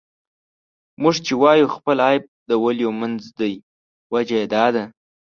[1.01, 3.53] موږ چې وايو خپل عيب د ولیو منځ دی،
[4.13, 4.83] وجه یې دا ده.